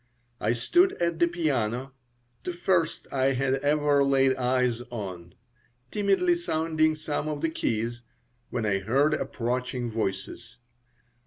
I 0.39 0.53
stood 0.53 0.93
at 0.93 1.19
the 1.19 1.27
piano 1.27 1.93
the 2.43 2.53
first 2.53 3.05
I 3.13 3.33
had 3.33 3.53
ever 3.57 4.03
laid 4.03 4.35
eyes 4.35 4.81
on 4.89 5.35
timidly 5.91 6.33
sounding 6.33 6.95
some 6.95 7.27
of 7.27 7.41
the 7.41 7.49
keys, 7.51 8.01
when 8.49 8.65
I 8.65 8.79
heard 8.79 9.13
approaching 9.13 9.91
voices. 9.91 10.57